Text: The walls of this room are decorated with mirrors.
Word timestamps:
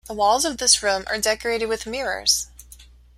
The 0.07 0.15
walls 0.15 0.45
of 0.45 0.57
this 0.57 0.81
room 0.81 1.03
are 1.05 1.19
decorated 1.21 1.67
with 1.67 1.85
mirrors. 1.85 2.47